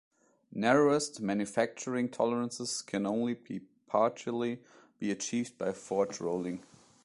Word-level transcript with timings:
Narrowest 0.55 1.21
manufacturing 1.21 2.09
tolerances 2.09 2.81
can 2.81 3.05
only 3.05 3.35
partially 3.85 4.57
be 4.97 5.11
achieved 5.11 5.59
by 5.59 5.73
forge 5.73 6.19
rolling. 6.19 6.63